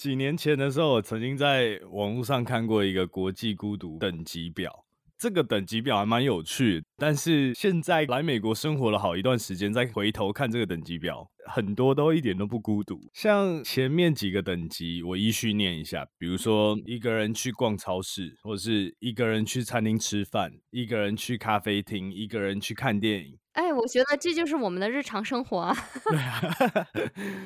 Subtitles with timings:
[0.00, 4.86] 几年前的时候，我曾经在网络上看过一个国际孤独等级表，
[5.18, 6.82] 这个等级表还蛮有趣。
[6.96, 12.98] 但是现在来美国生活了好一段时间，再回头看这个等级表，很多都一点都不孤独。
[13.12, 23.38] 像前面几个等级，我依序念一下，比如说一个人去逛超市，或者是一个人去餐厅吃饭，一个人去咖啡厅，一个人去看电影。
[23.52, 25.76] 哎，我觉得这就是我们的日常生活啊。
[26.08, 26.40] 对啊。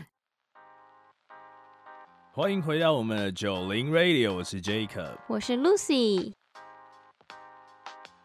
[2.37, 6.33] 欢迎回到我们的九零 Radio，我是 Jacob，我是 Lucy。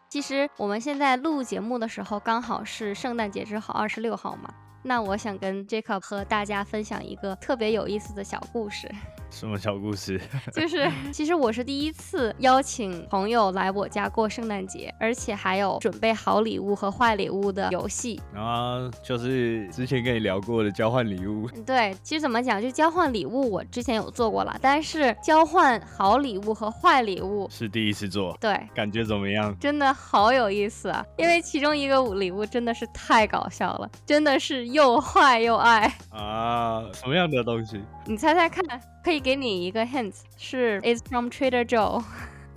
[0.08, 4.52] 其实我们现在录节目的时候，刚好是圣诞节之后二十六号嘛。
[4.82, 8.90] 那我想跟 Jacob 和大家分享一个特别有意思的小故事。
[9.30, 10.20] 什么小故事？
[10.52, 18.20] 就是其实我是第一次邀请朋友来我家过圣诞节，而且还有准备好礼物和坏礼物的游戏。
[18.34, 21.48] 啊，就是之前跟你聊过的交换礼物。
[21.64, 28.36] 对，其实怎么讲，就交换礼物，我之前有做过了，但是交换好礼物和坏礼物是第一次做。
[28.40, 29.56] 对，感觉怎么样？
[29.58, 31.04] 真的好有意思啊！
[31.16, 36.82] 因为其中一个礼物真的是太搞笑了，真的是又坏又爱啊！
[36.92, 37.80] 什么样的东西？
[38.06, 38.64] 你猜猜看，
[39.02, 42.04] 可以给你一个 hint，是 is from Trader Joe。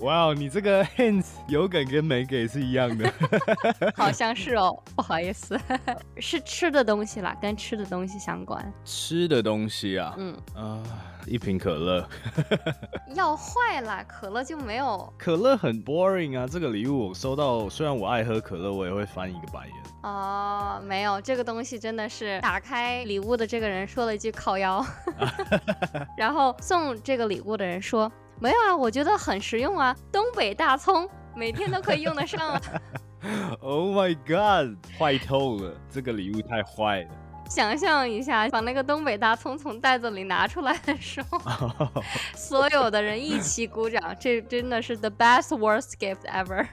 [0.04, 3.10] 哇哦，你这个 hint 有给跟没给是一样的，
[3.96, 5.58] 好像是哦，不好意思，
[6.20, 8.62] 是吃的东西啦，跟吃的东西相关。
[8.84, 10.84] 吃的东西啊，嗯啊，
[11.26, 12.06] 一瓶可乐，
[13.16, 15.12] 要坏啦，可乐就没有。
[15.18, 19.76] 可乐很 boring 啊，这个礼物我收到，虽然我爱喝可乐，我也会翻一个白眼。
[20.02, 24.86] 哦，没有，这个东西真的是打开礼物的这个人说了一句靠腰，
[26.18, 28.12] 然后送这个礼物的人说。
[28.40, 32.62] 没有啊，我觉得很实用啊，东北大葱每天都可以用得上啊。
[33.62, 37.10] Oh my god，坏透了，这个礼物太坏了。
[37.50, 41.40] 想象一下，把那个东北大葱从袋子里拿出来的时候，
[42.36, 46.68] 所有的人一起鼓掌，这真的是 the best worst gift ever。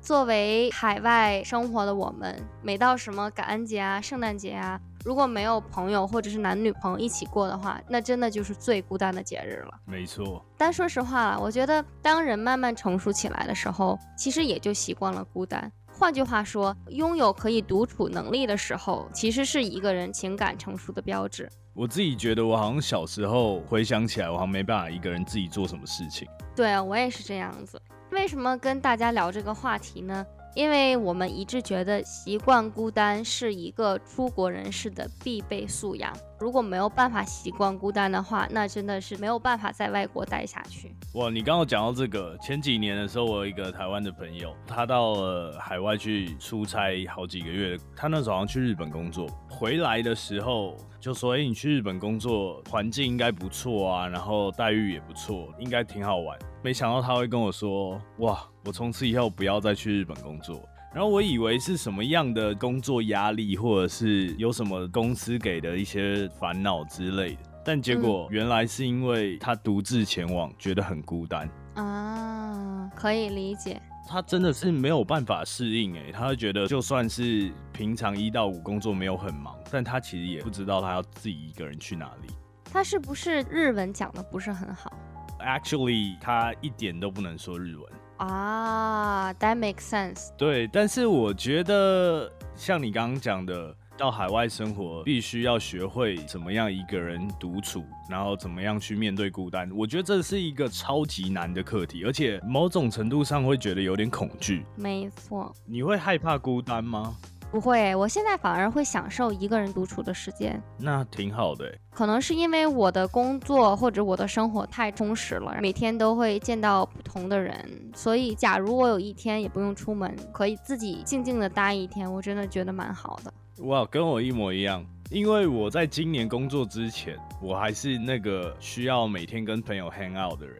[0.00, 4.78] 作为海外生活的我们，每到什么感恩节啊、圣诞节啊。
[5.04, 9.80] 如果没有朋友或者是男女朋友一起过的话，那真的就是最孤单的节日了。
[9.84, 15.70] 没错，但说实话，我觉得当人慢慢成熟起来的时候，其实也就习惯了孤单。
[15.92, 21.48] 换句话说，拥有可以独处能力的时候，其实是一个人情感成熟的标志。
[21.74, 26.28] 我自己觉得，我好像小时候回想起来，我好像没办法一个人自己做什么事情。
[26.54, 27.80] 对啊，我也是这样子。
[28.10, 30.24] 为什么跟大家聊这个话题呢？
[30.54, 36.12] 因为我们一致觉得习惯孤单是一个出国人士的必备素养。
[36.42, 40.92] 如果没有办法习惯孤单的话，那真的是没有办法在外国待下去。
[41.14, 60.60] 哇，你刚刚讲到这个，前几年的时候，我有一个台湾的朋友，他到了海外去出差好几个月，他那时候好像去日本工作，回来的时候就说：“哎，你去日本工作，环境应该不错啊，然后待遇也不错，应该挺好玩。”没想到他会跟我说：“哇，我从此以后不要再去日本工作。”
[60.94, 73.80] 然后我以为是什么样的工作压力，或者是有什么公司给的一些烦恼之类的，但结果原来是因为他独自前往，觉得很孤单啊，可以理解。
[74.06, 82.34] 他真的是没有办法适应，哎，他会觉得就算是平常一到五工作没有很忙，但他其实也不知道他要自己一个人去哪里。
[82.70, 84.92] 他是不是日文讲的不是很好
[85.40, 87.92] ？Actually，他一点都不能说日文。
[88.22, 90.28] 啊，That makes sense。
[90.36, 99.68] 对，但是我觉得像你刚刚讲的，到海外生活必须要学会怎么样一个人独处，然后怎么样去面对孤单。
[99.74, 104.64] 我觉得这是一个超级难的课题，而且某种程度上会觉得有点恐惧。
[104.76, 107.16] 没错，你会害怕孤单吗？
[107.52, 111.70] 不会，我现在反而会享受一个人独处的时间，那挺好的。
[111.90, 123.30] 可能是因为我的工作或者我的生活太充实了，每天都会见到不同的人，所以假如我有一天也不用出门，可以自己静静的待一天，我真的觉得蛮好的。
[123.64, 130.58] 哇，跟我一模一样，因为我在今年工作之前，我还是那个需要每天跟朋友 hang out 的人，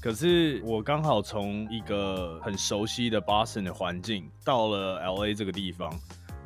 [0.00, 5.92] 可是我刚好从一个很熟悉的 Boston 的环境到了 LA 这个地方。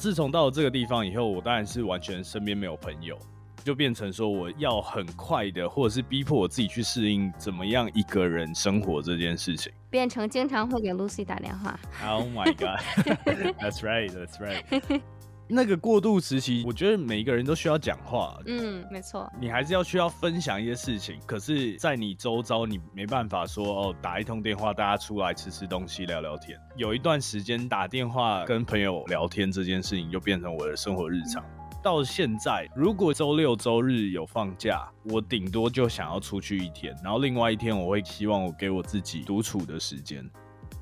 [0.03, 3.17] 自从到了这个地方以后，我当然是完全身边没有朋友，
[3.63, 11.79] 就变成说我要很快的，或者是逼迫我自己去适应怎么样一个人生活这件事情，变成经常会给 Lucy 打电话。
[12.05, 15.01] Oh my god，That's right，That's right。
[15.49, 18.39] 那个过渡时期，我觉得每一个人都需要讲话。
[18.47, 19.31] 嗯，没错。
[19.39, 26.59] 你还是要需要分享一些事情，可是，在你周遭，你没办法说哦，打一通电话，大家出来吃吃东西，聊聊天。
[26.77, 31.45] 有一段时间，打电话跟朋友聊天这件事情，就变成我的生活日常。
[31.83, 40.25] 到现在，如果周六周日有放假，我顶多就想要出去一天，然后另外一天我会希望我给我自己独处的时间。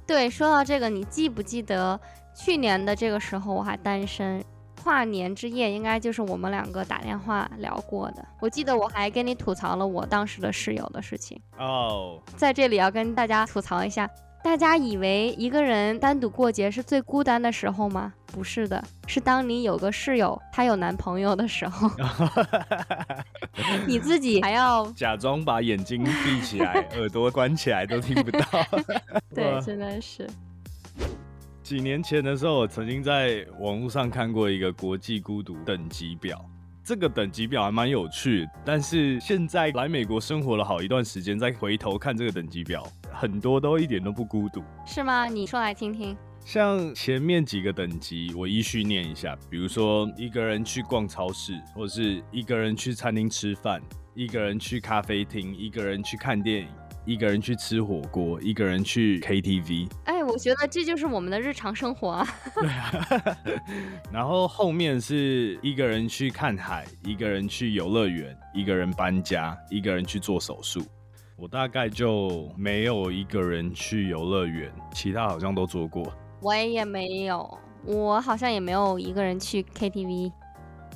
[0.07, 1.99] 对，说到这个，你记不记得
[2.35, 4.43] 去年的这个时候我还单身，
[4.83, 8.27] 跨年之夜应该就是我们两个打电话聊过的。
[8.41, 11.41] 我记得我还跟你吐槽了我当时的室友的事情。
[11.59, 14.09] 哦，在这里要跟大家吐槽一下。
[14.43, 18.11] 大家以为一个人单独过节是最孤单的时候吗？
[18.29, 21.91] 不是的，是当你有个室友，她有男朋友的时候，
[23.87, 28.41] 你自己还要假装把眼睛闭起来， 耳朵关起来都听不到。
[29.35, 30.27] 对，真的是。
[31.71, 36.45] 几年前的时候，我曾经在网络上看过一个国际孤独等级表。
[36.83, 45.27] 这个等级表还蛮有趣，但是现在来美国生活了好一段时间，再回头看这个等级表，很多都一点都不孤独，是吗？
[45.27, 46.17] 你说来听听。
[46.45, 53.81] 像前面几个等级，我依序念一下，比如说一个人去逛超市，或者是一个人去餐厅吃饭，
[54.17, 56.67] 一个人去咖啡厅，一个人去看电影。
[57.05, 59.91] 一个人去吃火锅，一个人去 KTV。
[60.05, 62.27] 哎，我觉得这就是我们的日常生活啊。
[62.55, 63.37] 对啊。
[64.13, 70.83] 然后后面是一个人去看海，一个人去游乐园，一个人搬家，一个人去做手术。
[71.37, 76.13] 我大概就没有一个人去游乐园，其他好像都做过。
[76.43, 80.31] 我也没有，我好像也没有一个人去 KTV。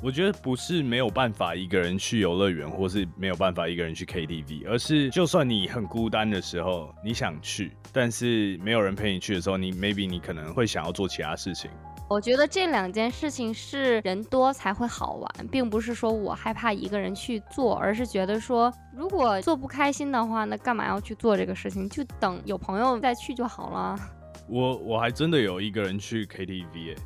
[0.03, 11.71] 我觉得不是没有办法一个人去游乐园，或是没有办法一个人去 KTV，而是就算你很孤单的时候，你想去，但是没有人陪你去的时候，你 maybe 你可能会想要做其他事情。
[12.07, 21.89] 我觉得这两件事情是人多才会好玩，并不是说我害怕一个人去做，而是觉得说如果做不开心的话，那干嘛要去做这个事情？
[21.89, 23.99] 就等有朋友再去就好了。
[24.47, 26.97] 我我还真的有一个人去 KTV，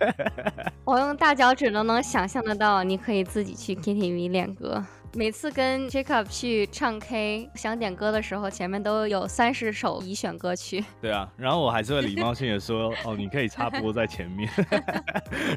[0.84, 4.84] 我用大脚趾都能想象得到，你可以自己去 KTV 练歌。
[5.14, 10.84] 每次跟 Jacob 去唱 K，想点歌的时候，前面都有三十首已选歌曲。
[11.02, 14.48] 对啊，然后我还是会礼貌性的说， 哦，你可以插播在前面，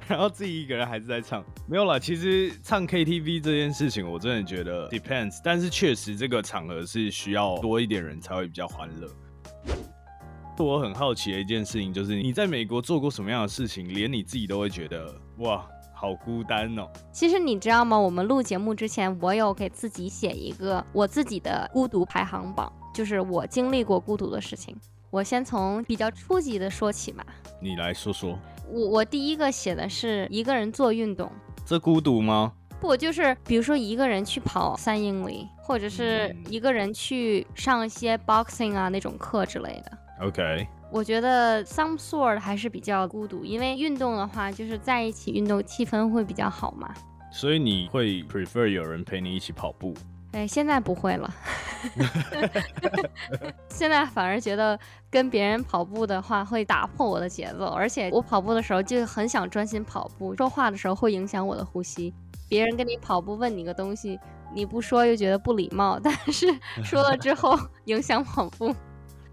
[0.08, 1.46] 然后自己一个人还是在唱。
[1.68, 9.08] 没有了，其实唱 KTV 这件事情，我真的觉得 depends，但是确实这个场合是需要多一点人才会比较欢乐。
[10.58, 15.66] 我很好奇的一件事情就是，你在美国做过什么样的事情，连你自己都会觉得哇，
[15.96, 16.88] 好孤单哦。
[17.12, 17.98] 其实你知道吗？
[17.98, 24.76] 我们录节目之前，我有给自己写一个我自己的孤独排行榜，就是我经历过孤独的事情。
[25.10, 27.26] 我先从比较初级的说起吧。
[27.62, 28.38] 你来说说。
[28.70, 31.32] 我我第一个写的是一个人做运动，
[31.66, 32.54] 这孤独吗？
[32.80, 39.98] 不，就是比如说一个人去跑三英里，或者是一个人去上一些 boxing 啊那种课之类的。
[40.24, 46.94] OK，我觉得 some sort 还是比较孤独，因为运动的话就是在一起运动，气氛会比较好嘛。
[47.32, 49.94] 所以你会 prefer 有人陪你一起跑步？
[50.32, 51.32] 哎，现在不会了，
[53.70, 54.80] 现在反而觉得
[55.12, 62.14] 跟别人跑步的话会打破我的节奏，而且我跑步的时候就很想专心跑步，说话的时候会影响我的呼吸。
[62.50, 64.20] 别人跟你跑步问你个东西，
[64.56, 66.48] 你不说又觉得不礼貌，但是
[66.84, 68.74] 说了之后影响跑步。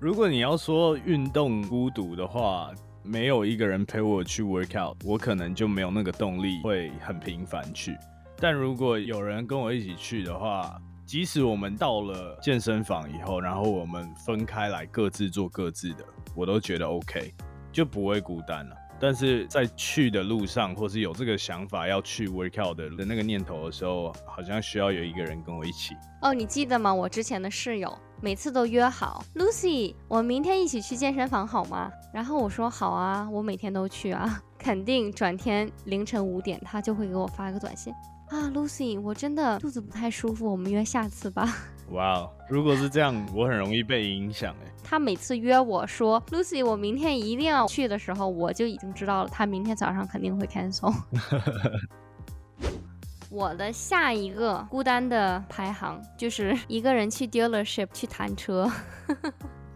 [0.00, 2.70] 如果你要说运动孤独的话，
[3.02, 7.94] 没有一个人陪我去 work out，我可能就没有那个动力会很频繁去。
[8.38, 16.02] 但如果有人跟我一起去的话，即使我们到了健身房以后，然后我们分开来各自做各自的，
[16.34, 17.34] 我都觉得 OK，
[17.70, 18.76] 就不会孤单了。
[18.98, 25.94] 但是在去的路上，或是有这个想法要去 work out 的的那个念头的时候，好像需要有一个人跟我一起。
[26.22, 26.92] 哦，你记得吗？
[26.92, 31.90] 我之前的室友每次都约好，Lucy，我明天一起去健身房好吗？
[32.12, 35.10] 然后我说好啊，我每天都去啊， 肯定。
[35.10, 37.92] 转天凌晨五点，他就会给我发个短信。
[38.28, 41.48] 啊，Lucy，我真的肚子不太舒服，我们约下次吧。
[41.92, 44.70] 哇哦，如果是这样，我很容易被影响哎。
[44.84, 50.94] 他每次约我说，Lucy，我明天一定要去的时候，我就已经知道了，他明天早上肯定会 cancel。
[53.30, 58.68] 我的下一个孤单的排行就是一个人去 dealership 去谈车。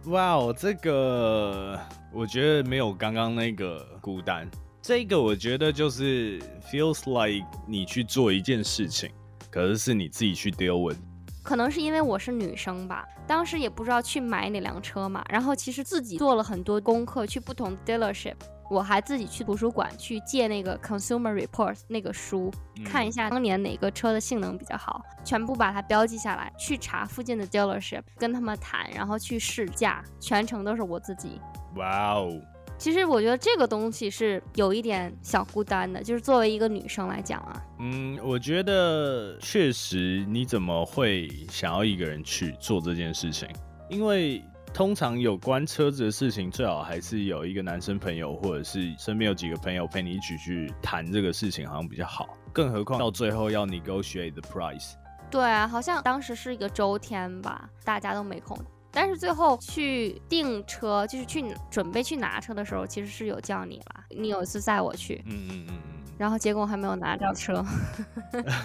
[0.07, 1.79] 哇哦，这个
[2.11, 4.45] 我觉得没有刚刚那个孤单。
[4.81, 6.37] 这个我觉得就是
[6.69, 9.09] feels like 你去做一件事情，
[9.49, 10.99] 可是是你自己去 deal with。
[11.41, 18.35] 可能是因为我是女生吧，当时也不知道去买哪辆车嘛，然后其实自己做了很多功课，去不同 dealership，
[18.69, 22.51] 我还自己去图书馆去借那个 Consumer Reports 那个书，
[22.83, 31.39] 看一下当年哪个车的性能比较好，全部把它标记下来，去查附近的 dealership，跟他们谈，然后去试驾，全程都是我自己。
[31.75, 32.41] 哇哦！
[32.77, 37.63] 其实我觉得这个东西是有一点小孤单的，就是作为一个女生来讲啊。
[37.79, 43.47] 嗯，我觉得确实，你怎么会想要一个人去做这件事情？
[43.89, 44.43] 因为
[44.75, 52.37] 通常有关车子的事情，最好还是有一个男生朋友，或者是身边有几个朋友陪你一起去谈这个事情，好像比较好。
[52.51, 54.95] 更何况到最后要 negotiate the price。
[55.31, 58.57] 对啊，好像当时是一个周天吧，大家都没空。
[58.91, 61.41] 但是最后去订车，就是去
[61.71, 64.03] 准备去拿车的时候，其实是有叫你了。
[64.09, 67.65] 你有一次载我去，嗯嗯嗯嗯，然后结果还没有拿到车。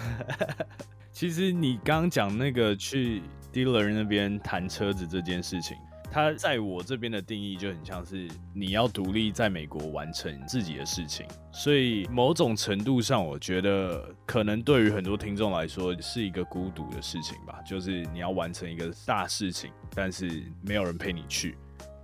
[1.13, 5.77] 其实你刚刚讲那个去 dealer 那边谈车子这件事情。
[6.11, 21.57] 它在我这边的定义就很像是你要独立在美国完成自己的事情，所以某种程度上，我觉得可能对于很多听众来说是一个孤独的事情吧，就是你要完成一个大事情，但是没有人陪你去。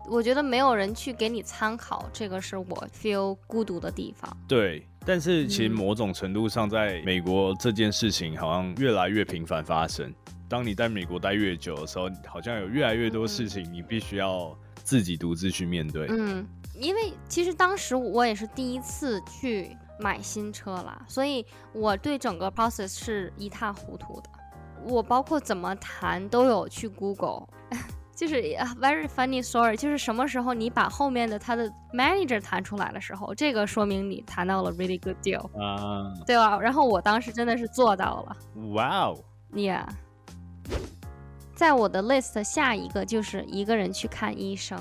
[0.10, 4.38] 我觉得没有人去给你参考，这个是我 feel 孤独的地方。
[4.48, 10.10] 对，但是其实某种程度上，在美国这件事情好像越来越频繁发生。
[10.50, 16.08] 当你在美国待越久的时候，好像有越来越多事情你必须要自己独自去面对。
[16.10, 16.48] 嗯，
[16.80, 24.30] 因为其实当时我也是第一次去买新车啦，所以我对整个 process 是一塌糊涂的。
[24.86, 27.46] 我包括怎么谈都有去 Google，
[28.16, 28.36] 就是
[28.80, 36.58] very funny story，就是什么时候你把后面的他的 manager 谈出来的时候，这个说明你谈到了 really good deal 啊，对吧？
[36.60, 38.38] 然后我当时真的是做到了。
[38.74, 39.20] 哇哦
[39.51, 39.84] ，Yeah。
[41.58, 44.78] 在我的 list 下一个就是一个人去看医生。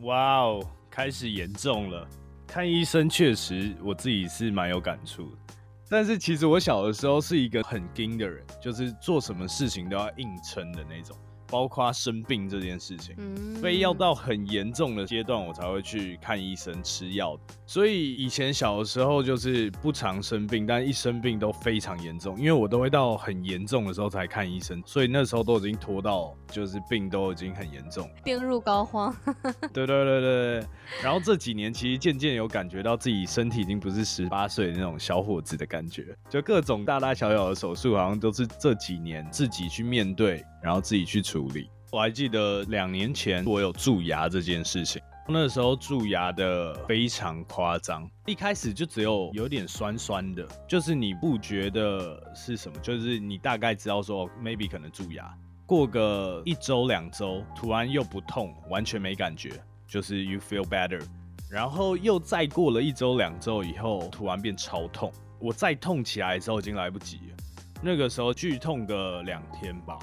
[0.00, 2.06] 哇哦，开始严重了。
[2.46, 5.54] 看医生确实，我自己是蛮有感触的。
[5.88, 11.16] 但是其实我小的时候是一个很硬的人，就是做什么事情都要硬撑的那种。
[11.50, 13.16] 包括生病这件事情，
[13.60, 17.38] 非要到很严重的阶段，我才会去看医生吃药。
[17.66, 24.82] 所以以前小的时候就是不常生病，但一生病都非常严重，因为我都会到很严重的时候才看医生。
[24.86, 29.14] 所以那时候都已经拖到，就是病都已经很严重，病入膏肓。
[29.72, 30.66] 对对对对。
[31.02, 40.44] 然后这几年其实渐渐有感觉到自己身体已经不是十八岁那种小伙子的感觉，就各种大大小小的手术，好像都是这几年自己去面对。
[40.60, 41.70] 然后自己去处理。
[41.90, 59.50] 我还记得两年前我有蛀牙这件事情，那时候蛀牙的非常夸张，一开始就只有有点酸酸的，就是你不觉得是什么，就是你大概知道说 maybe 可能蛀牙，过个一周两周，突然又不痛，完全没感觉，
[59.86, 61.02] 就是 you feel better。
[61.50, 67.36] 然后又再过了一周两周以后，突然变超痛，我再痛起来的时候已经来不及了，
[67.82, 69.98] 那个时候剧痛个两天吧。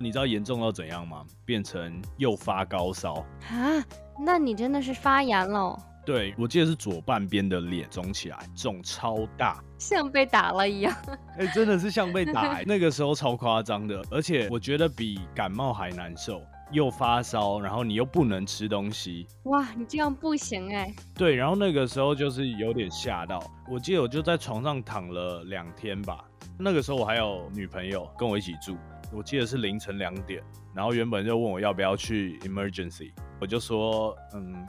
[0.00, 1.24] 你知道严重到怎样吗？
[1.44, 3.14] 变成又发高烧
[3.50, 3.84] 啊？
[4.20, 5.78] 那你真的是发炎了？
[6.06, 10.96] 对，我记得是左半边的脸肿起来，肿超大，像被打了一样。
[11.38, 16.40] 哎，真的是像被打，那个时候超夸张的，而且我觉得比感冒还难受，
[16.70, 19.26] 又发烧，然后你又不能吃东西。
[19.44, 20.94] 哇，你这样不行哎。
[21.14, 26.24] 对，然后那个时候就是有点吓到，我记得我就在床上躺了两天吧。
[26.58, 28.76] 那个时候我还有女朋友跟我一起住。
[29.10, 30.42] 我记得是凌晨两点，
[30.74, 33.10] 然后原本就问我要不要去 emergency，
[33.40, 34.66] 我就说嗯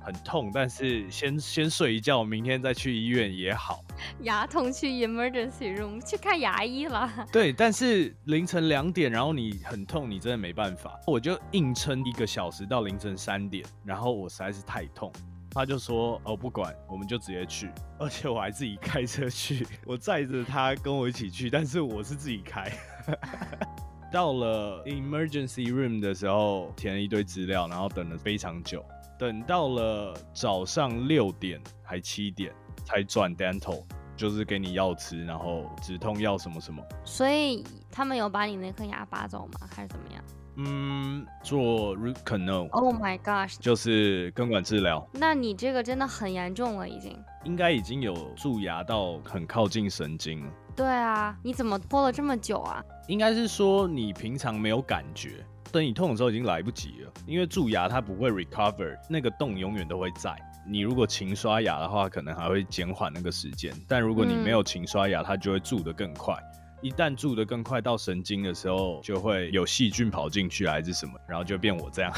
[0.00, 3.84] 很痛，但是先先睡一觉，明天再去医院也好。
[4.22, 7.08] 牙痛去 emergency room 去看牙医了。
[7.32, 15.12] 对，但是凌晨两点，然后你很痛，你真的没办法，我就硬撑一个小时到凌晨三点，然后我实在是太痛，
[15.50, 22.72] 他就说哦不管，我们就直接去，而且我还自己开车去，我载着他跟我一起去，但是我是自己开。
[24.12, 28.84] 到了 emergency room 的时候，填了一堆资料，然后等了非常久，
[29.18, 32.52] 等到了早上六点还七点
[32.84, 33.84] 才转 dental，
[34.16, 36.82] 就是给你药吃，然后止痛药什么什么。
[37.04, 39.68] 所以他们有把你那颗牙拔走吗？
[39.70, 40.24] 还是怎么样？
[40.56, 42.68] 嗯，做 root canal。
[42.70, 45.08] Oh my gosh，就是根管治疗。
[45.12, 47.16] 那你这个真的很严重了，已经。
[47.44, 50.52] 应该已经有蛀牙到很靠近神经了。
[50.80, 52.82] 对啊，你怎么拖了这么久啊？
[53.06, 57.12] 应该是说你平常没有感觉，等你痛的时候已经来不及了。
[57.26, 60.34] 因为蛀牙它不会 recover，那个洞永远都会在。
[60.66, 63.74] 你如果勤刷牙的话，可能还会减缓那个时间。
[63.86, 66.34] 但如果你没有勤刷牙，它就会蛀得更快。
[66.80, 72.10] 一旦蛀得更快到神经的时候，就会有细菌跑进去还是什么，然后就变我这样。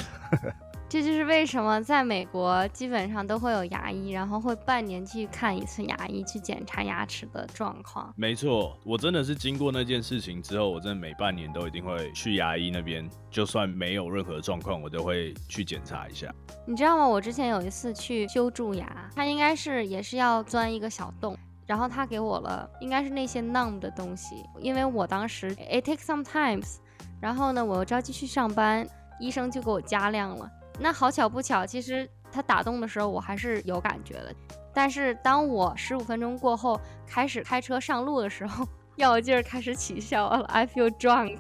[0.93, 8.13] 这就是为什么在美国基本上都会有牙医，然后会半年去看一次牙医，去检查牙齿的状况。
[8.15, 16.31] 没错，我真的是经过那件事情之后，我真的每半年都一定会去牙医那边，就算没有任何状况，我都会去检查一下。
[16.67, 17.09] 你知道吗？
[17.09, 21.35] 我之前有一次去修蛀牙，他应该是也是要钻一个小洞，
[21.65, 26.77] 然后他给我了应该是那些 numb 的东西，因为我当时 it takes some times，
[27.19, 28.87] 然后呢我又着急去上班，
[29.19, 30.51] 医生就给我加量了。
[30.83, 34.35] 那好巧不巧，其实他打动的时候我还是有感觉的，
[34.75, 41.39] 但是当我十五分钟过后开始开车上路的时候，药劲儿开始起效了，I feel drunk，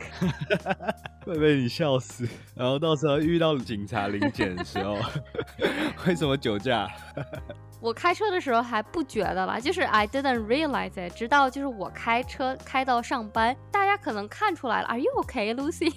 [1.27, 2.27] 会被你笑死。
[2.55, 4.97] 然后到时候遇到警察临检的时候，
[6.07, 6.89] 为什么酒驾？
[7.81, 15.93] 我开车的时候还不觉得了，就是 I didn't realize it，直到就是我开车开到上班，大家可能看出来了，Are you okay, Lucy？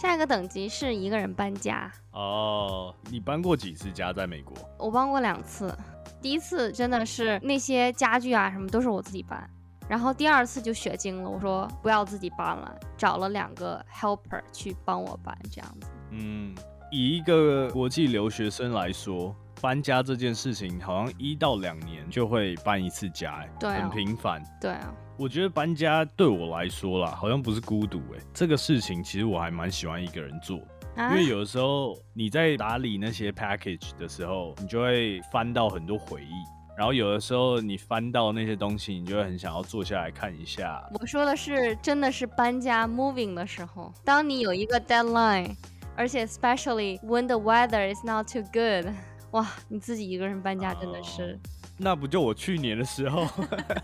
[0.00, 2.94] 下一个等级是一个人搬家哦。
[3.10, 4.56] 你搬过几次家在美国？
[4.78, 5.76] 我搬过两次。
[6.22, 9.48] 第一次真的是那些家具啊什么都是我自己搬，
[9.88, 15.88] 然后第二次就血精了，我说不要自己搬了，找了两个 helper 去帮我搬，这样子。
[16.10, 16.54] 嗯，
[16.92, 24.40] 以一个国际留学生来说，搬家这件事情好像一到两年就会搬一次家，对，很频繁。
[24.60, 24.94] 对啊。
[25.18, 30.58] 我觉得搬家对我来说啦，好像不是孤独哎，这个事情其实我还蛮喜欢一个人做，
[30.96, 36.30] 因为有的时候你在打理那些 package 的时候，你就会翻到很多回忆，
[36.76, 40.88] 然后有的时候你翻到那些东西，你就会很想要坐下来看一下。
[41.00, 45.52] 我说的是真的是搬家 moving 的时候，当你有一个 deadline，
[45.96, 48.86] 而且 especially when the weather is not too good，
[49.32, 51.36] 哇，你自己一个人搬家真的是。
[51.78, 53.26] 那不就我去年的时候，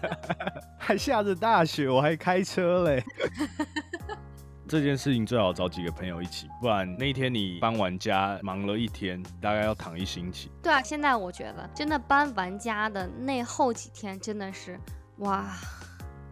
[0.76, 3.02] 还下着大雪，我还开车嘞。
[4.66, 10.50] 这件事情最好找几个朋友一起，不然那天你搬完家忙了一天，大概要躺一星期。
[10.62, 14.80] 对啊，现在我觉得真的搬完家的那后几天真的是
[15.18, 15.46] 哇。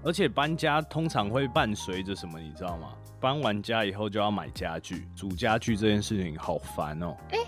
[0.02, 2.88] 而且搬家通常会伴随着什么，你知道吗？
[3.20, 7.14] 搬完家以后就要买家具，煮家具这件事情好烦哦。
[7.30, 7.38] 哎，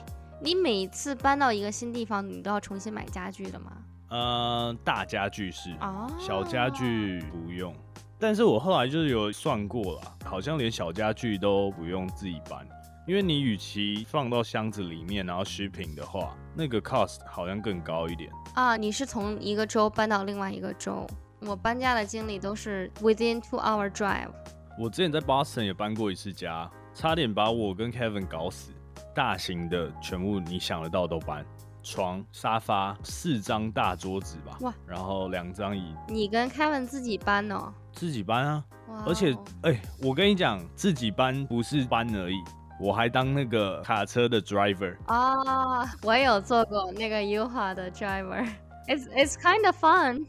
[0.41, 3.73] 你每次搬到一个新地方，你都要重新买家具的吗？
[4.15, 5.75] 呃，大家具是，
[6.21, 7.75] 小家具不用。
[8.17, 12.65] 但是我后来就是有算过了，好像连小家具都不用自己搬，
[13.09, 18.31] 因为你与其放到箱子里面然后 shipping 的话，那个 cost 好像更高一点。
[18.55, 21.05] 啊，你是从一个州搬到另外一个州？
[21.41, 24.31] 我搬家的经历都是 within two hour drive。
[24.79, 28.71] 我之前在 Boston 也搬过一次家，差点把我跟 Kevin 搞死。
[29.13, 31.45] 大型的全部你想得到都搬。
[31.85, 35.95] 床、沙发、四张大桌子吧，哇，然后两张椅。
[36.09, 37.73] 你跟 Kevin 自己搬哦？
[37.93, 38.65] 自己搬啊，
[39.07, 42.43] 而且，哎，我跟你讲，自己搬不是搬而已，
[42.81, 44.97] 我还当那个卡车的 driver。
[45.07, 48.45] 啊，我也有做过那个 U 哈的 driver。
[48.89, 50.27] It's it's kind of fun。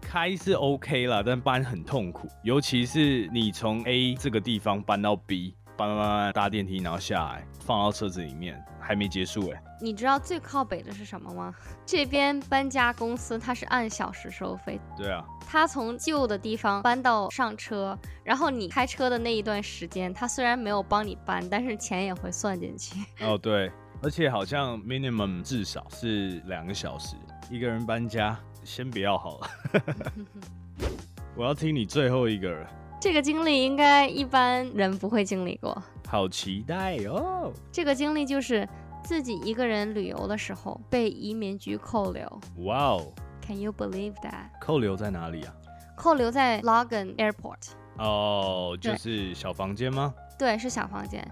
[0.00, 5.54] 开是 OK 了，但搬很痛苦，尤其是你从 A 这个地方搬到 B。
[5.78, 9.62] 搬搬搬搭电梯，然后下来放到车子里面，还没结束哎。
[9.80, 11.54] 你知道最靠北的是什么吗？
[11.86, 14.80] 这边搬家公司它是按小时收费。
[14.96, 15.24] 对啊。
[15.46, 22.98] 他从旧的地方搬到上车，然后你开车的那一段时间，他虽然没有帮你搬，但是钱也会算进去。
[23.24, 23.70] 哦对，
[24.02, 27.14] 而且好像 minimum 至少是两个小时。
[27.48, 29.50] 一个人搬家，先不要好了。
[31.34, 32.70] 我要听你最后一个了。
[33.00, 37.52] 这个经历应该一般人不会经历过，好期待哦！
[37.70, 38.68] 这个经历就是
[39.04, 42.40] 自己一个人旅游的时候被移民局扣留。
[42.64, 43.12] 哇哦
[43.46, 44.50] ！Can you believe that？
[44.60, 45.54] 扣留在哪里啊？
[45.96, 47.70] 扣留在 Logan Airport。
[47.98, 50.12] 哦，就是小房间吗？
[50.36, 51.24] 对，是小房间。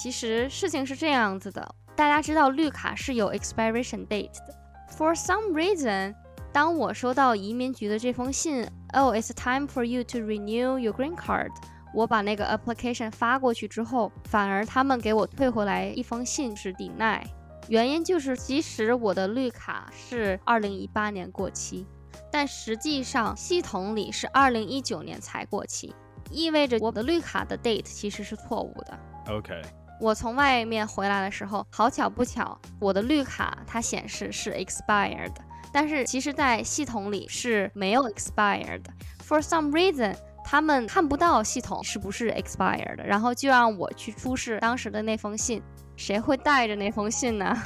[0.00, 4.54] 其实事情是这样子的，大家知道绿卡是有 expiration date 的。
[4.96, 6.14] For some reason，
[6.52, 8.66] 当我收到移民局的这封信。
[8.94, 11.50] Oh, it's time for you to renew your green card。
[11.92, 17.22] 我把那个 application 发过去之后，反而他们给我退回来一封信是 deny。
[17.68, 21.84] 原因就是，其实我的绿卡是二零一八年过期，
[22.32, 25.94] 但实际上系统里是二零一九年才过期，
[26.30, 28.98] 意味着我的绿卡的 date 其实是错误的。
[29.28, 29.60] OK。
[30.00, 35.32] 我从外面回来的时候，好巧不巧，我的绿卡它显示是 expired。
[35.72, 38.90] 但是其实，在系统里是没有 expired 的。
[39.26, 45.62] For some reason，他们看不到系统是不是 expired 的，然后就让我去出示当时的那封信。
[45.96, 47.56] 谁会带着那封信呢？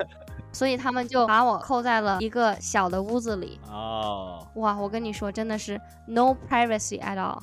[0.52, 3.60] 所以他们就把我扣在了一个小的屋子里。
[3.70, 7.38] 哦，哇，我跟你说，真的是 no privacy at all。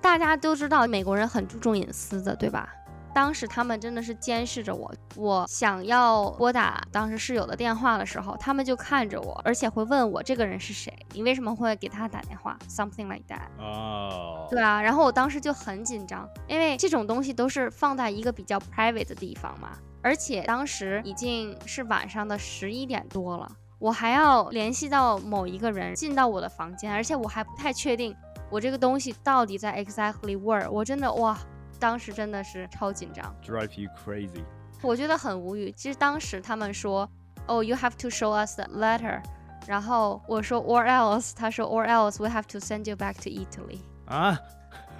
[0.00, 2.68] 大家都知道美国人很注重隐私的，对吧？
[3.14, 13.46] 当时他们真的是监视着我，我想要拨打当时室友的电话的时候，他们就看着我，而且会问我这个人是谁，你为什么会给他打电话，something like that。
[13.58, 19.70] 哦，对啊，然后我当时就很紧张，因为这种东西都是放在一个比较 private 的地方嘛，
[20.02, 23.48] 而且当时已经是晚上的十一点多了，
[23.78, 28.14] 我还要联系到某一个人进到我的房间，而且我还不太确定
[28.50, 31.38] 我这个东西到底在 exactly where，我真的哇，
[31.84, 34.42] 当时真的是超紧张，drive you crazy。
[34.80, 35.70] 我觉得很无语。
[35.72, 37.06] 其实当时他们说，
[37.46, 39.20] 哦，you have to show us the letter，
[39.66, 43.80] 然后我说 or else，他说 or else we have to send you back to Italy。
[44.06, 44.38] 啊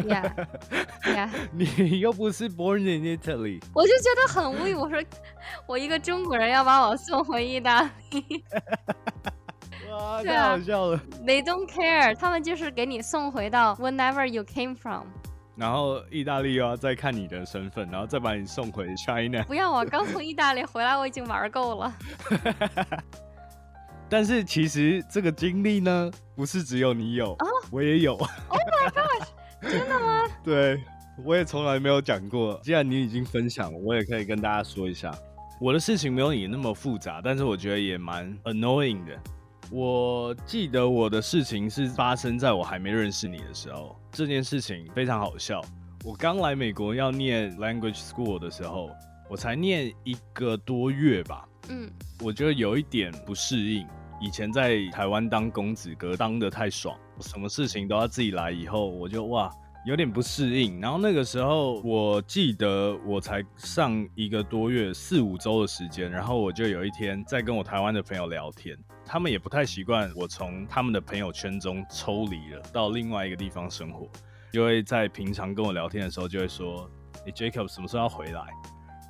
[0.00, 0.30] ，Yeah,
[1.04, 4.74] yeah，你又不是 born in Italy，我就觉得很无语。
[4.74, 5.02] 我说，
[5.66, 8.44] 我一个中国人要把我送回意大利
[10.22, 11.00] 太好笑了。
[11.24, 15.06] ，They don't care，他们就是给你送回到 whenever you came from。
[15.56, 19.42] 然后意大利又要再看你的身份，然后再把你送回 China。
[19.44, 21.94] 不要啊刚从意大利回来，我已经玩够了。
[24.08, 27.36] 但是其实这个经历呢，不是只有你有，
[27.70, 28.14] 我也有。
[28.14, 29.28] Oh my gosh！
[29.62, 30.22] 真的吗？
[30.44, 30.80] 对，
[31.24, 32.60] 我也从来没有讲过。
[32.62, 35.10] 既然你已经分享了，我也可以跟大家说一下，
[35.60, 39.18] 我的事情没有你那么复杂，但是我觉得也蛮 annoying 的。
[39.74, 45.60] 我记得我的事情是发生在我还没认识你的时候，这件事情非常好笑。
[46.04, 48.88] 我刚来美国要念 language school 的时候，
[49.28, 53.84] 我才念一个多月吧，嗯，我觉得有一点不适应。
[54.20, 59.50] 以前在台湾当公子哥当的太爽，什么事情都要自己来，以后我就哇
[59.84, 60.80] 有点不适应。
[60.80, 74.08] 然后那个时候我记得我才上一个多月四五周的时间，然后我就有一天在跟我台湾的朋友聊天，他们也不太习惯我从他们的朋友圈中抽离了，到另外一个地方生活，
[74.52, 76.90] 因为在平常跟我聊天的时候就会说
[77.24, 78.42] ：“你 j a c o b 什么时候要回来？”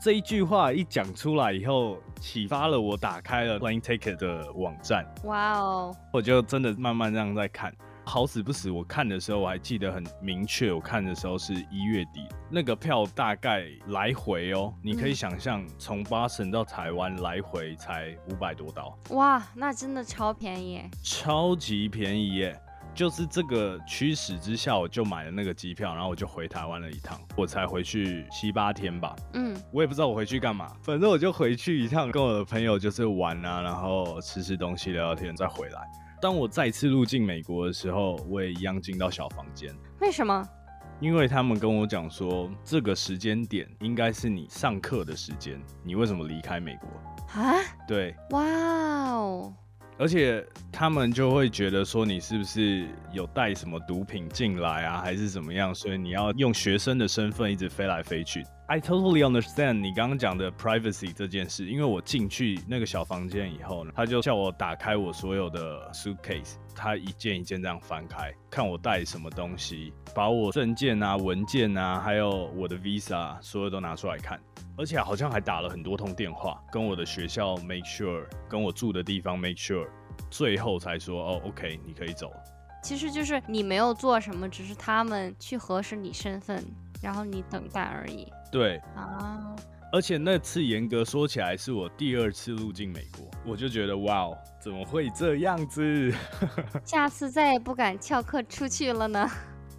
[0.03, 7.75] 这一句话一讲出来以后，启发了我打开了 Plane Ticket 的网站，哇哦，我就真的慢慢这样在看。
[8.05, 20.83] 好死不死，我看的时候我还记得很明确，我看的时候是一月底，那个票大概来回哦，你可以嗯想象从巴神到台湾来回才五百多刀，哇，那真的超便宜。
[21.03, 22.61] 超级便宜耶！
[22.95, 29.17] 就是这个驱使之下，我就买了那个机票，然后我就回台湾了一趟，我才回去七八天吧。
[29.33, 35.81] 嗯，我也不知道我回去干嘛，反正我就回去一趟，跟我的朋友就是玩啊，然后吃吃东西、聊聊天，再回来。
[36.25, 40.43] 当我再次入境美国的时候，我也一样进到小房间，为什么？
[40.99, 46.89] 因为他们跟我讲说，这个时间点应该是你上课的时间，你为什么离开美国？
[47.39, 47.53] 啊？
[47.87, 49.53] 对，哇哦，
[49.99, 55.75] 而且他们就会觉得说你是不是有带什么毒品进来啊，还是怎么样？
[55.75, 58.43] 所以你要用学生的身份一直飞来飞去。
[58.67, 74.41] I totally understand 你刚刚讲的 privacy 这件事，因为我进去那个小房间以后呢，他就叫我打开我所有的 suitcase，他一件一件这样翻开，看我带什么东西，把我证件啊、文件啊，还有我的 visa 所有都拿出来看。
[74.79, 79.87] 而且好像还打了很多通电话，跟我的学校 make sure，跟我住的地方 make sure，
[80.31, 82.37] 最后才说哦，OK，你可以走了。
[82.83, 86.65] 其实就是你没有做什么，只是他们去核实你身份，
[87.03, 89.57] 然后你等待而已对，啊。
[89.93, 96.15] 而且那次严格说起来是我第二次入境美国，我就觉得哇哦，怎么会这样子？
[96.87, 99.29] 下次再也不敢翘课出去了呢。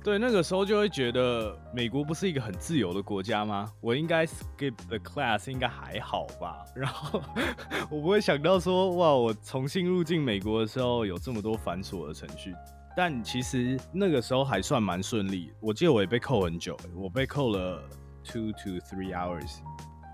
[0.04, 3.72] 对，那个时候就会觉得美国不是一个很自由的国家吗？
[3.80, 6.66] 我应该 skip the class 应该还好吧？
[6.76, 7.22] 然后
[7.90, 12.54] 我不会想到说，哇，我重新入境美国的时候有这么多繁琐的程序。
[12.98, 17.84] 但其实那个时候还算蛮顺利，我记得我也被扣很久，我被扣了
[18.26, 19.60] two to three hours。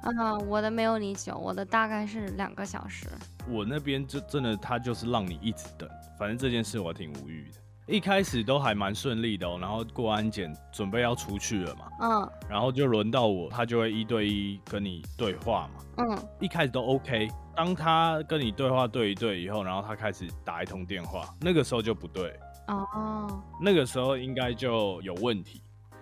[0.04, 3.08] 啊，我的没有你久，我的大概是两个小时。
[3.48, 7.60] 我那边就真的他就是让你一直等，反正这件事我挺无语的。
[7.88, 15.84] 一开始都还蛮顺利的哦，然后过安检准备要出去了嘛，嗯然后就轮到我，他就会一对一跟你对话嘛。
[15.98, 25.62] 嗯，一开始都 OK，当他跟你对话对一对以后，然后他开始打一通电话，那个时候就不对，哦，那个时候应该就有问题。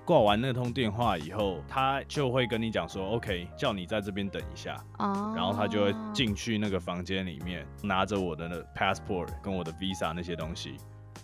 [0.09, 10.77] 挂完那通电话以后，他就会跟你讲说，OK，叫你在这边等一下，哦，然后他就会进去那个房间里面，拿着我的那 passport 跟我的 visa 那些东西。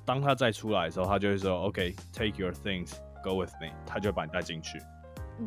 [0.05, 4.79] 当他再出来的时候，他就会说，OK，take、your things，go with me，他就会把你带进去。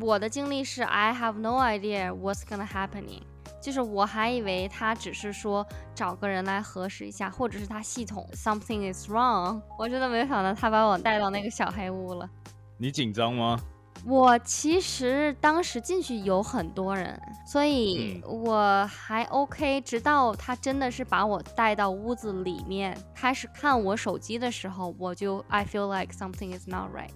[0.01, 3.21] 我的经历是 I have no idea what's gonna happening，
[3.61, 12.29] 就是我还以为他只是说找个人来核实一下，或者是他系统 something is wrong，我真的没有想到他把我带到那个小黑屋了。
[12.78, 13.60] 你紧张吗？
[14.04, 19.80] 我其实当时进去有很多人，所以我还 OK。
[19.80, 27.12] 直到他真的是把我带到屋子里面，开始看我手机的时候，我就 I feel like something is not right。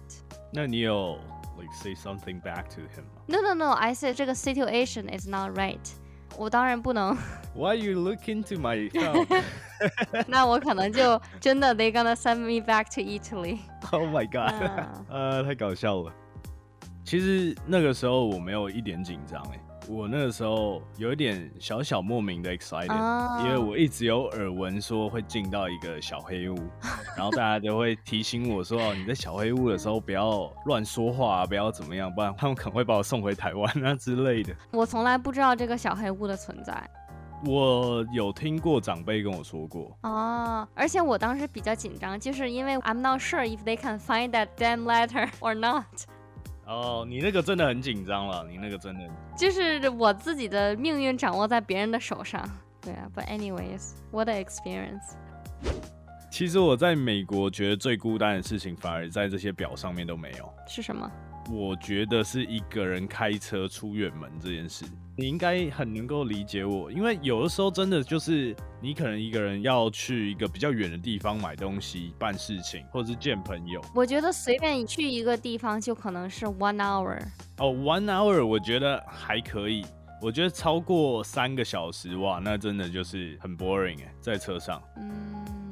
[0.51, 1.19] 那你有
[1.59, 3.21] like say something back to him 吗？
[3.27, 5.77] No no no，I said 这个 situation is not right。
[6.38, 7.16] 我当然不能。
[7.54, 9.42] Why you look into my phone？
[10.26, 13.58] 那我可能就真的 they gonna send me back to Italy。
[13.92, 14.86] Oh my god！
[15.08, 16.12] 呃，太搞笑了。
[17.04, 26.54] 其实那个时候我没有一点紧张哎，我那个时候有一点小小莫名的 excited，因为我一直有耳闻说会进到一个小黑屋，
[27.16, 34.54] 然后大家都会提醒我说哦，你在小黑屋的时候不要乱说话，不要怎么样，不然他们可能会把我送回台湾啊之类的。
[34.72, 36.88] 我从来不知道这个小黑屋的存在，
[37.44, 45.84] 我有听过长辈跟我说过哦，而且我当时比较紧张，就是因为 I'm not sure if they can find that damn letter or not。
[46.66, 52.42] 哦，你那个真的很紧张了，你那个真的就是我自己的命运掌握在别人的手上。
[52.80, 55.14] 对啊，But anyways，what a experience。
[56.30, 60.52] 其实我在美国觉得最孤单的事情，反而在这些表上面都没有。
[60.66, 61.10] 是什么？
[61.50, 64.84] 我觉得是一个人开车出远门这件事。
[65.16, 73.80] 你应该很能够理解我，因为有的时候真的就是你可能一个人要去一个比较远的地方买东西、办事情，或者是见朋友。
[73.94, 77.16] 我觉得随便去一个地方就可能是 one hour。
[77.58, 79.86] 哦，one hour 我觉得还可以。
[80.20, 84.82] 我觉得超过三个小时哇，那真的就是很 boring 哎，在车上。
[84.96, 85.63] 嗯。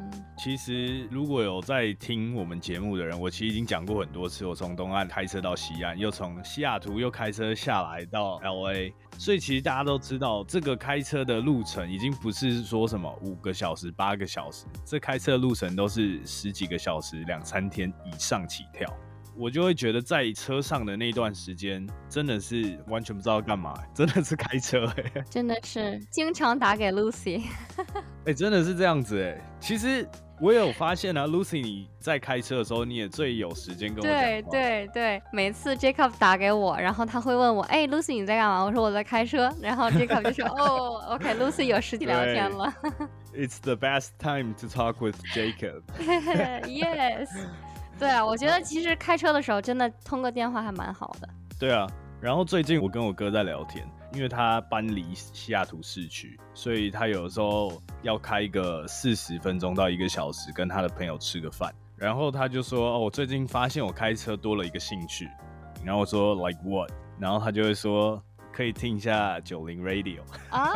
[0.42, 18.92] 其实，如果有在听我们节目的人，我其实已经讲过很多次，我从东岸开车到西岸，又从西雅图又开车下来到 L A，所以其实大家都知道，这个开车的路程已经不是说什么五个小时、八个小时，这开车路程都是十几个小时、两三天以上起跳。
[19.34, 27.44] 我就会觉得在车上的那段时间真的是完全不知道干嘛，真的是开车哎， 真的是经常打给 Lucy，
[28.26, 29.40] 哎，真的是这样子哎。
[29.58, 30.06] 其实
[30.42, 38.64] 我有发现啊，Lucy 你在开车的时候，你也最有时间跟我对对对，每次 Jacob 打给我，然后他会问我，哎，Lucy 你在干嘛？
[38.64, 42.74] 我说我在开车，然后 Jacob 就说， 哦，OK，Lucy 有实体聊天了。
[43.32, 45.82] It's the best time to talk with Jacob.
[46.66, 47.28] Yes.
[48.00, 51.28] 对啊，我觉得其实开车的时候真的通个电话还蛮好的。
[51.56, 51.86] 对啊，
[52.20, 61.74] 然后最近我跟我哥在聊天，因为他搬离西雅图市区，所以他有时候要开一个四十分钟到一个小时跟他的朋友吃个饭。
[61.96, 65.28] 然后他就说：“哦，我最近发现我开车多了一个兴趣。”
[65.84, 68.20] 然后我说：“Like what？” 然后他就会说
[68.52, 70.20] ：“可以听一下九零 Radio。”
[70.50, 70.74] 啊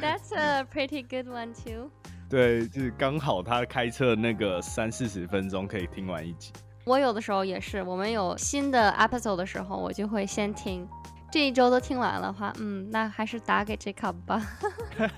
[0.00, 1.90] ，That's a pretty good one too.
[2.28, 6.52] 对，就是刚好他开车那个三四十分钟可以听完一集。
[6.84, 10.86] 我有的时候也是，我们有新的 episode 的时候，我就会先听。
[11.30, 14.42] 这一周都听完了的话，嗯，那还是打给 Jacob 吧。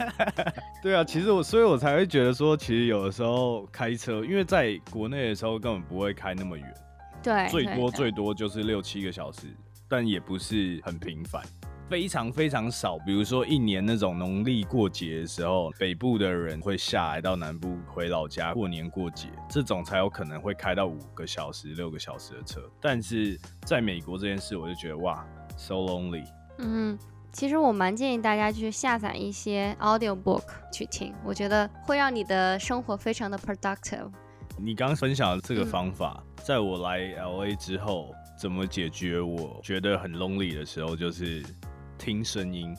[0.83, 6.75] 对啊，其实我，所以我才会觉得说，其实有的时候开车，因为在国内的时候根本不会开那么远，
[7.23, 9.49] 对，最多最多就是六七个小时，
[9.89, 11.43] 但也不是很频繁。
[11.87, 22.61] 非常非常少，比如说一年那种农历过节的时候，北部的人会下来到南部回老家过年过节，这种才有可能会开到五个小时、六个小时的车。
[22.81, 25.25] 但是在美国这件事，我就觉得哇
[25.59, 26.25] ，so lonely。
[26.59, 26.99] 嗯，
[27.33, 34.11] 其实我蛮建议大家去下载一些 audio book 去听，我觉得会让你的生活非常的 productive。
[34.57, 41.45] 你刚分享的这个方法，在我来 LA 之后，怎么解决我觉得很 lonely 的时候，就是。
[41.99, 42.77] 听声音，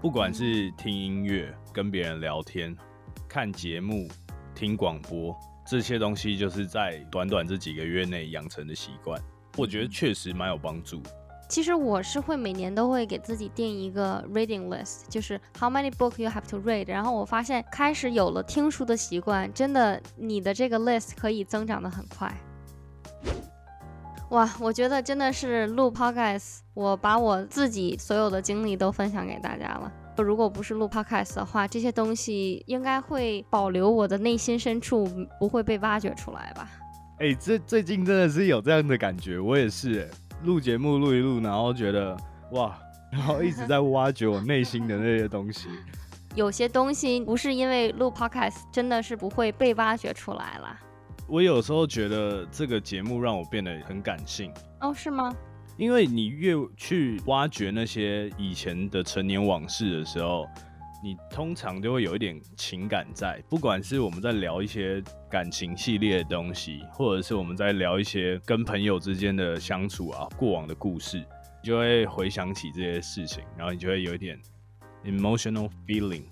[0.00, 2.76] 不管是听音乐、跟别人聊天、
[3.28, 4.08] 看节目、
[4.54, 9.20] 听广播，这些东西就是在短短这几个月内养成的习惯。
[9.56, 11.02] 我觉得确实蛮有帮助。
[11.48, 16.86] 其实我是会每年都会给自己定一个 reading list，就是 how many book you have to read。
[16.86, 22.32] 然后我发现开始有了听书的习惯，真的你的这个 list 可以增长的很快。
[24.30, 29.92] 哇，我觉得真的是录 podcast，我把我自己所有的经历都分享给大家了。
[30.16, 36.68] 如果不是录 podcast 的话，这些东西应该会保留我的内心深处，不会被挖掘出来吧？
[37.18, 40.08] 哎，这最近真的是有这样的感觉，我也是，
[40.44, 42.16] 录节目录一录，然后觉得
[42.52, 42.78] 哇，
[43.10, 45.68] 然后一直在挖掘我内心的那些东西。
[46.36, 50.78] 有些东西不是因为录 podcast，真的是不会被挖掘出来了。
[51.30, 55.32] 我有时候觉得这个节目让我变得很感性哦，是吗？
[55.76, 60.44] 因为你越去挖掘那些以前的陈年往事的时候，
[61.04, 74.36] 你通常就会有一点情感在，不管是我们在聊一些感情系列的东西，或者是我们在聊一些跟朋友之间的相处啊，过往的故事，你就会回想起这些事情，然后你就会有一点
[75.04, 76.24] emotional feeling。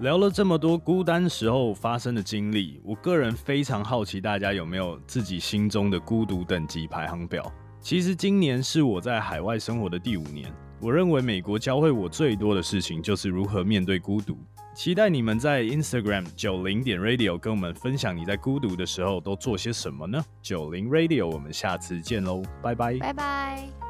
[0.00, 7.44] 聊了这么多孤单时候发生的经历，我个人非常好奇，大家有没有自己心中的孤独等级排行表？
[7.80, 10.52] 其实今年是我在海外生活的第五年。
[10.80, 14.36] 我认为美国教会我最多的事情就是如何面对孤独。
[14.74, 20.24] 期待你们在 Instagram 九零点 Radio 跟我们分享你在孤独的时候都做些什么呢？
[20.40, 23.81] 九零 Radio，我们下次见喽，拜拜，拜拜。